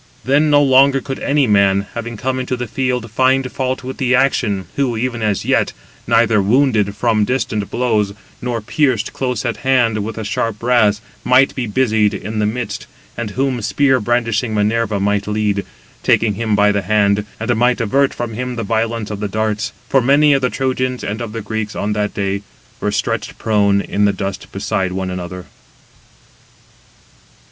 Then 0.25 0.49
no 0.49 0.63
longer 0.63 0.99
could 0.99 1.19
any 1.19 1.45
man, 1.45 1.85
having 1.93 2.17
come 2.17 2.39
into 2.39 2.57
the 2.57 2.65
field, 2.65 3.11
find 3.11 3.51
fault 3.51 3.83
with 3.83 3.97
the 3.97 4.15
action, 4.15 4.65
who, 4.75 4.97
even 4.97 5.21
as 5.21 5.45
yet 5.45 5.73
neither 6.07 6.41
wounded 6.41 6.95
from 6.95 7.23
distant 7.23 7.69
blows, 7.69 8.07
193 8.09 8.37
nor 8.47 8.61
pierced 8.61 9.13
close 9.13 9.45
at 9.45 9.57
hand 9.57 10.03
with 10.03 10.15
the 10.15 10.23
sharp 10.23 10.57
brass, 10.57 11.01
might 11.23 11.53
be 11.53 11.67
busied 11.67 12.15
in 12.15 12.39
the 12.39 12.47
midst, 12.47 12.87
and 13.15 13.29
whom 13.29 13.61
spear 13.61 13.99
brandishing 13.99 14.55
Minerva 14.55 14.99
might 14.99 15.27
lead, 15.27 15.63
taking 16.01 16.33
him 16.33 16.55
by 16.55 16.71
the 16.71 16.81
hand, 16.81 17.23
and 17.39 17.55
might 17.55 17.79
avert 17.79 18.11
from 18.11 18.33
him 18.33 18.55
the 18.55 18.63
violence 18.63 19.11
of 19.11 19.19
the 19.19 19.27
darts; 19.27 19.71
for 19.87 20.01
many 20.01 20.33
of 20.33 20.41
the 20.41 20.49
Trojans 20.49 21.03
and 21.03 21.21
of 21.21 21.31
the 21.31 21.41
Greeks 21.41 21.75
on 21.75 21.93
that 21.93 22.15
day 22.15 22.41
were 22.79 22.91
stretched 22.91 23.37
prone 23.37 23.81
in 23.81 24.05
the 24.05 24.13
dust 24.13 24.51
beside 24.51 24.93
one 24.93 25.11
another. 25.11 25.45